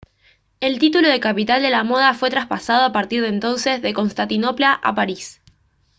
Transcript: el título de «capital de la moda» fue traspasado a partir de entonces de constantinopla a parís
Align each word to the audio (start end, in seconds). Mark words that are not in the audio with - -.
el 0.61 0.79
título 0.79 1.09
de 1.09 1.19
«capital 1.19 1.61
de 1.61 1.69
la 1.69 1.83
moda» 1.83 2.15
fue 2.15 2.31
traspasado 2.31 2.83
a 2.85 2.91
partir 2.91 3.21
de 3.21 3.27
entonces 3.27 3.83
de 3.83 3.93
constantinopla 3.93 4.73
a 4.81 4.95
parís 4.95 5.43